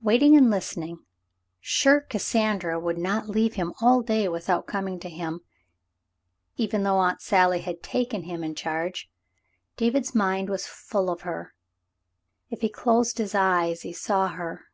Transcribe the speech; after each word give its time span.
Waiting 0.00 0.36
and 0.36 0.50
listening, 0.50 1.04
sure 1.60 2.00
Cassandra 2.00 2.80
would 2.80 2.98
not 2.98 3.28
leave 3.28 3.54
him 3.54 3.74
all 3.80 4.02
day 4.02 4.28
without 4.28 4.66
coming 4.66 4.98
to 4.98 5.08
him, 5.08 5.40
even 6.56 6.82
though 6.82 6.98
Aunt 6.98 7.20
Sally 7.20 7.60
had 7.60 7.80
taken 7.80 8.24
him 8.24 8.42
in 8.42 8.56
charge, 8.56 9.08
David's 9.76 10.16
mind 10.16 10.48
was 10.50 10.66
full 10.66 11.08
of 11.08 11.20
her. 11.20 11.54
If 12.50 12.62
he 12.62 12.68
closed 12.68 13.18
his 13.18 13.36
eyes, 13.36 13.82
he 13.82 13.92
saw 13.92 14.26
her. 14.30 14.64